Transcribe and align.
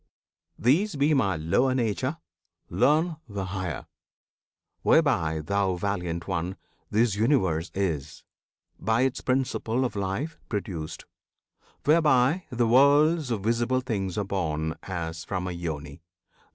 These 0.57 0.95
be 0.95 1.13
my 1.13 1.35
lower 1.37 1.75
Nature; 1.75 2.17
learn 2.71 3.17
the 3.29 3.45
higher, 3.53 3.85
Whereby, 4.81 5.41
thou 5.41 5.75
Valiant 5.75 6.27
One! 6.27 6.57
this 6.89 7.13
Universe 7.13 7.69
Is, 7.75 8.23
by 8.79 9.01
its 9.03 9.21
principle 9.21 9.85
of 9.85 9.95
life, 9.95 10.39
produced; 10.49 11.05
Whereby 11.85 12.45
the 12.49 12.65
worlds 12.67 13.29
of 13.29 13.43
visible 13.43 13.81
things 13.81 14.17
are 14.17 14.23
born 14.25 14.73
As 14.81 15.23
from 15.23 15.47
a 15.47 15.51
Yoni. 15.51 16.01